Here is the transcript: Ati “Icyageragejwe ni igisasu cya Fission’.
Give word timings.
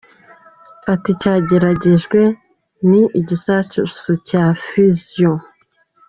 Ati 0.93 1.07
“Icyageragejwe 1.15 2.21
ni 2.89 3.01
igisasu 3.19 4.11
cya 4.27 4.43
Fission’. 4.65 5.37